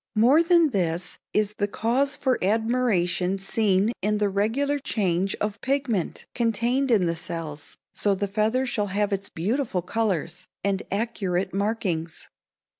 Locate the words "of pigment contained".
5.39-6.89